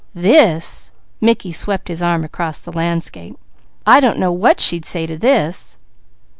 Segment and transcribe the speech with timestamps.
[0.15, 3.37] This!" Mickey swept his arm toward the landscape
[3.85, 5.77] "I don't know what she'd say to this!"